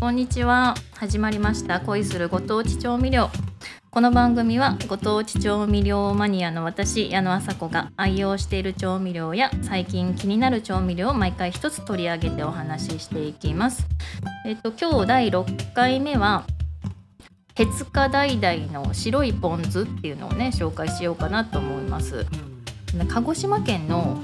[0.00, 0.76] こんにちは。
[0.94, 1.80] 始まりました。
[1.80, 3.30] 恋するご当地調味料。
[3.90, 13.88] この番組はご当地調味料マニアの私矢野麻子が愛用している調味料や最近気になる調味料を毎回一つ取り上げてお話ししていきます。
[14.46, 16.44] えっと今日第6回目は
[17.56, 22.24] ヘツカダイダイの白いポン酢っていうのをね紹介しようかなと思います。
[23.08, 24.22] 鹿児島県の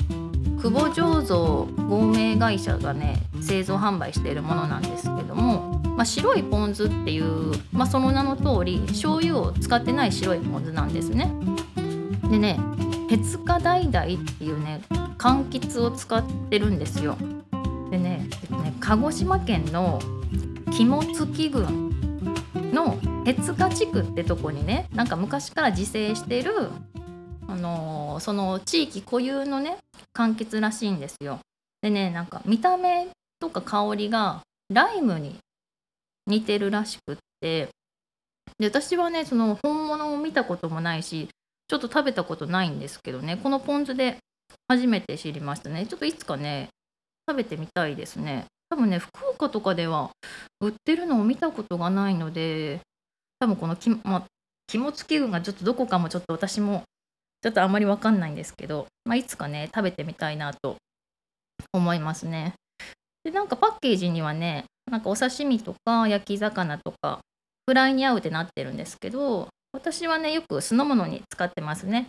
[0.65, 11.31] 久保醸造合名会社がね製造販売しているものなんですけども、まあ、白いポン酢っていう、まあ、その名の通り醤油を使ってない白いポン酢なんですね。
[12.31, 12.59] でね
[13.11, 14.81] ヘツカダイダイっていうね
[15.19, 17.19] 柑橘を使ってるんですよ。
[17.91, 20.01] でねね鹿児島県の
[20.73, 21.93] 肝付郡
[22.73, 26.71] のヘツカ地区ってとこにねなんか昔から自生してる
[27.47, 29.77] あのー、その地域固有のね
[30.15, 31.41] 柑橘らしいんですよ。
[31.83, 33.09] でねなんか見た目
[33.41, 35.39] とか香りがライムに
[36.27, 37.69] 似てるらしくって。
[38.59, 41.29] で私はねその本物を見たこともないし
[41.67, 43.37] ちょっと食べたことないんですけどね。
[43.37, 44.19] このポン酢で
[44.69, 45.87] 初めて知りましたね。
[45.87, 46.69] ちょっといつかね
[47.29, 48.47] 食べてみたいですね。
[48.69, 50.11] 多分ね福岡とかでは
[50.61, 52.81] 売ってるのを見たことがないので
[53.39, 54.25] 多分このき、まあ、
[54.67, 56.83] 肝付き具がちょっとどこかもちょっと私も
[57.45, 60.77] ちょっとあんまりわかんないんですけど、まあ、いつかね食べてみたいなと
[61.75, 62.55] 思いますね。
[63.23, 67.21] でなんかパッケージにはねなんかお刺身とか焼き魚とか
[67.67, 72.07] フライに合うってなってるんですけど私はねよく酢の物に使ってますね。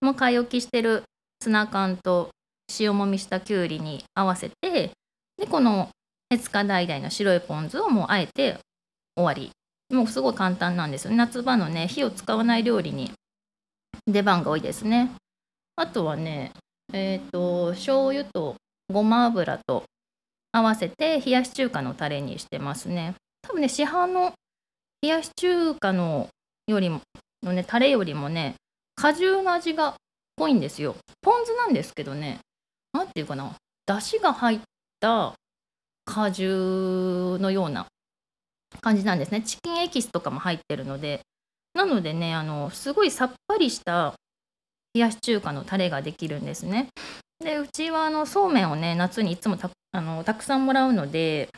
[0.00, 1.02] もう買い置きしてる
[1.40, 2.30] ツナ缶と
[2.78, 4.92] 塩もみしたきゅうりに合わせて
[5.36, 5.90] でこの
[6.30, 8.56] ヘツカダイダイの白いポン酢をもうあえて
[9.14, 9.50] 終わり
[9.94, 13.12] もうすごい簡単なんですよね夏場のね火を使わない料理に
[14.12, 15.10] 出番が多いですね。
[15.76, 16.52] あとはね、
[16.92, 18.56] えっ、ー、と、醤油と
[18.92, 19.84] ごま油と
[20.52, 23.14] 合わせて冷やし中華のタレにしてますね。
[23.42, 24.32] 多分ね、市販の
[25.02, 26.28] 冷やし中華の
[26.66, 27.00] よりも、
[27.42, 28.54] のね、タレよりもね、
[28.96, 29.94] 果汁の味が
[30.36, 30.96] 濃いんですよ。
[31.22, 32.40] ポン酢なんですけどね、
[32.92, 33.54] 何て言うかな、
[33.86, 34.60] だしが入っ
[35.00, 35.34] た
[36.04, 37.86] 果汁のような
[38.80, 39.42] 感じなんですね。
[39.42, 41.20] チキンエキスとかも入ってるので、
[41.74, 44.14] なのでねあのすごいさっぱりした
[44.94, 46.88] 冷やし中華のタレができるんですね。
[47.38, 51.48] でうちはあのそうめんをね夏にいつもたあのたくさんもらうので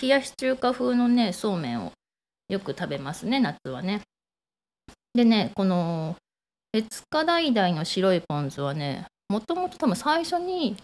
[0.00, 1.92] 冷やし中華風のねそうめんを
[2.48, 4.02] よく食べますね夏はね。
[5.14, 6.16] でねこの
[6.72, 10.76] 鉄火代々の白いポン酢はねもともと多分最初に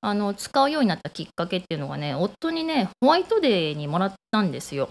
[0.00, 4.88] あの使うようになったきっかけっていうのがね夫にねホワイトデーにもらったんですよ。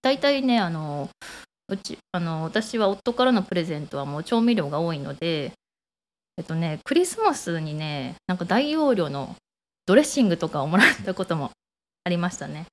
[0.00, 1.08] 大体ねあの
[1.68, 5.52] うちあの私は夫からのプレゼントはもう調味料が多いので
[6.36, 9.36] えっとねクリスマスにねなんか大容量の
[9.86, 11.50] ドレッシングとかをもらったことも
[12.04, 12.66] ありましたね。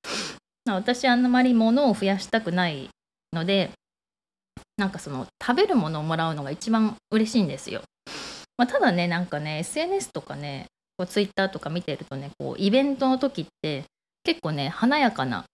[0.67, 2.89] 私あんまり物を増やしたくない
[3.34, 3.69] ので
[4.78, 7.81] なんかその食べるものをもらうのが一番嬉しいんですよ、
[8.57, 10.66] まあ、ただねなんかね SNS とかね
[10.97, 13.84] こう Twitter とか見てるとねこうイベントの時って
[14.23, 15.45] 結構ね華やかな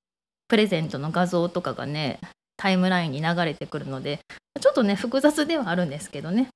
[0.48, 2.20] プレゼントの画像とかがね
[2.62, 4.20] タイムラインに流れてくるので
[4.60, 6.50] ちょっとね複雑ではあるんですけどね。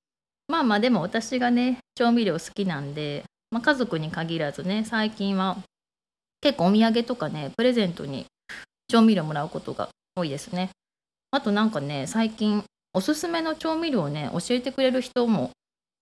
[0.48, 5.58] まあまあでも私がね調味料好きなんで、まあ、家族に限らずね最近は
[6.42, 8.28] 結構お土産とかねプレゼントに
[8.88, 10.70] 調味料もらうことが多いですね。
[11.32, 15.50] あとなんかね最近おすすめの調味料をね教えてくれる人も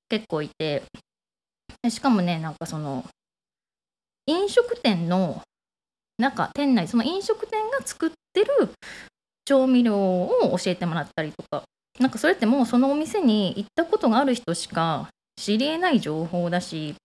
[0.09, 0.84] 結構いて
[1.90, 3.06] しかもねなんかその
[4.25, 5.41] 飲食店の
[6.18, 8.74] 中店内その飲食店が作ってる
[9.45, 11.63] 調味料を教えてもらったりとか。
[11.99, 16.95] なんかそれってもうそのお店に行ったことがある人しか知りえない情報だし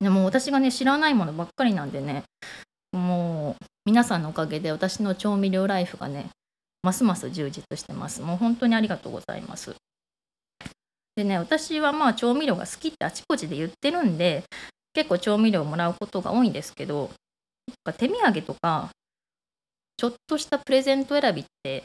[0.00, 2.24] でも私がね知らないものばっかりなんでね
[2.92, 6.30] もう皆さんのおかげで私の調味料ライフがね
[6.82, 8.20] ますます充実してます。
[8.22, 9.74] もう本当にありがとうございます。
[11.14, 14.44] でね私はまあ調味料が好きってあちこちで言ってるんで
[14.92, 17.10] 結構調味料をもらうことが多いんですけど
[17.96, 18.90] 手土産とか
[20.00, 21.82] ちょっとしたプレゼント選びって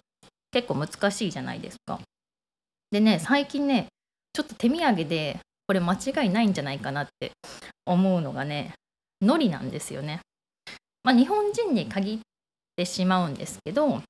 [0.49, 1.99] 結構難しいじゃないですか。
[2.89, 3.87] でね最近ね
[4.31, 7.33] ちょっと手土産でこれ間違いないんじゃないかなって
[7.85, 8.71] 思うのがね
[9.19, 10.21] 海苔なんですよね。
[11.03, 12.19] まあ、日本人に限っ
[12.77, 14.01] てしまうんですけど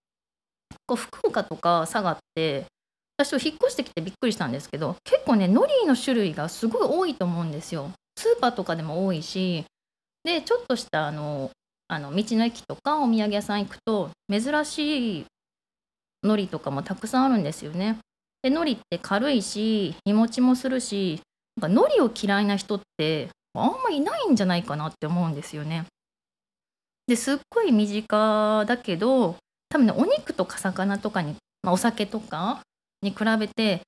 [0.85, 2.65] こう福岡とか佐賀って
[3.17, 7.89] 私は引っ越してきてびっくりしたんですけど結構ね海苔の種類がすごい多いと思うんですよ。
[8.15, 9.65] スーパーとかでも多いし
[10.23, 11.49] でちょっとしたあの
[11.87, 15.25] あの道の駅とかお土産屋さん行くと珍しい
[16.23, 17.99] 海苔とかもたくさんあるんですよね。
[18.41, 21.21] で海苔って軽いし日持ちもするし
[21.61, 25.85] なんか海苔を嫌いな人ってあんまいないんじゃないかなって思うんですよね。
[27.07, 29.35] ですっごい身近だけど
[29.69, 32.61] 多分ねお肉とか魚とかに、まあ、お酒とか
[33.01, 33.81] に比べて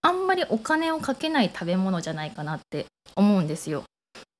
[0.00, 3.84] あんまりお金をかけない食べ物じゃないかなって思うんですよ。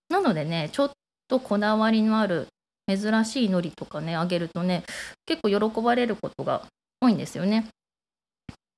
[0.08, 0.90] なのでねちょっ
[1.28, 2.48] とこだわりのある
[2.88, 4.84] 珍しい海苔とかねあげるとね
[5.26, 6.66] 結構喜ばれることが
[7.00, 7.66] 多いんですよね。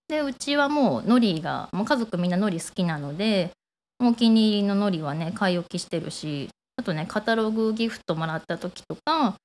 [0.09, 3.51] でうちはもう海苔がもう家族みんな海苔好きなので
[4.01, 9.37] お気に入りの海苔はね買い置きしてるしあとねカタログギフトもらった時とか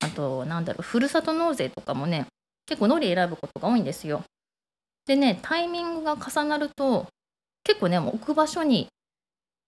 [0.00, 2.26] あとなんだろうふるさと納税とかもね
[2.66, 4.22] 結構海苔選ぶことが多いんですよ。
[5.06, 7.06] でねタイミングが重なると
[7.64, 8.88] 結構ね置く場所に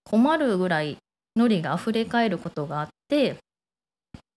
[0.03, 0.97] 困るぐらい
[1.35, 3.37] 海苔が溢れ返ることがあって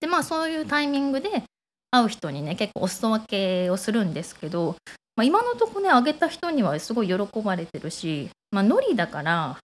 [0.01, 1.43] でまあそういうタイミングで
[1.91, 4.77] 会う人にね結構お裾分けをするんですけど、
[5.17, 9.59] まあ、今のとこねあげた人にはすごい喜ばれてるし、まあ、海苔だから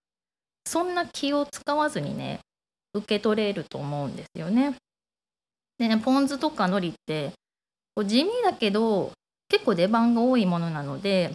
[0.67, 2.41] そんな気を使わずにね
[2.95, 4.75] 受け取れると思うんですよね。
[5.79, 7.33] でねポン酢とか海苔って
[7.95, 9.13] こう地味だけど
[9.49, 11.35] 結構出番が多いものなので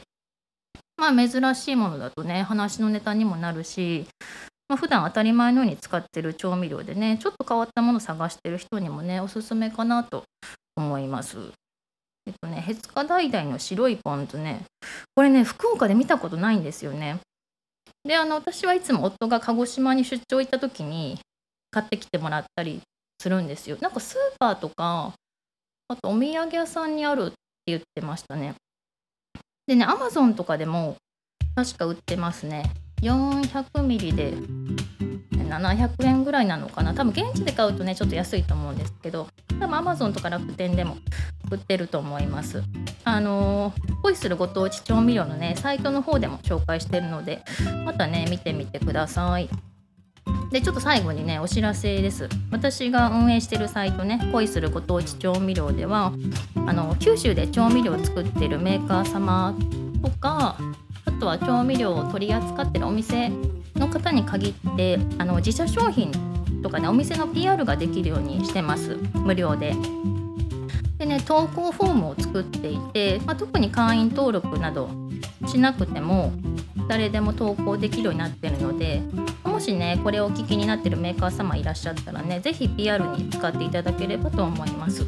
[0.97, 4.07] まあ珍しいものだとね話のネタにもなるし
[4.69, 10.23] まあ、普段当たり前のように使ってる調味料でねちょっと変わったもの探してる人にもねおすすめかなと
[10.75, 11.37] 思います。
[12.27, 14.61] えっとね、ヘツカダイダイの白いポン酢ね
[15.15, 17.19] これね福岡で見たことないんですよね。
[18.03, 21.19] であの私はいつも夫が鹿児島に出張行った時に
[21.71, 22.81] 買ってきてもらったり
[23.19, 23.77] するんですよ。
[23.81, 25.13] なんかスーパーとか
[25.87, 28.53] あとお土産屋さんにあるって言ってましたね。
[29.65, 30.95] でねアマゾンとかでも
[31.55, 32.71] 確か売ってますね。
[33.01, 34.33] 400ミリで
[35.31, 36.93] 700円ぐらいなのかな。
[36.93, 39.27] 多分現地で買うとねちょっと安いと思うんですけど
[39.59, 40.97] 多分 Amazon とか楽天でも
[41.51, 42.63] 売ってると思います。
[43.03, 43.73] あの
[44.03, 47.43] 恋するご当地調味料のねサイトの方でも紹介してるので
[47.85, 49.49] またね見てみてください。
[50.51, 52.29] でちょっと最後にねお知らせです。
[52.51, 56.11] 私が運営してるサイトね恋するご当地調味料では
[56.67, 59.55] あの九州で調味料を作ってるメーカー様
[60.03, 60.57] とか
[61.19, 63.31] とは調味料を取り扱ってるお店
[63.75, 66.11] の方に限ってあの自社商品
[66.63, 69.75] とかねお店の PR ができるようにしてます無料で。
[70.97, 74.89] でね投稿フォームを作っていて、まあ、特に会員登録など
[75.47, 76.33] しなくても
[76.89, 79.01] 誰でも投稿できるようになってるので
[79.45, 85.05] もしねこれをお聞きになってるメーカー様いらっしゃったらね是非 PR に使っていただければと思います。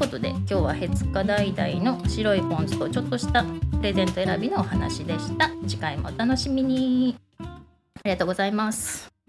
[0.00, 5.50] ということで今日はヘツカダイダイの白いポン酢とちょっとしたプレゼント選びのお話でした。
[5.68, 7.16] 次回もお楽しみに。
[7.38, 7.44] あ
[8.06, 9.19] りがとうございます。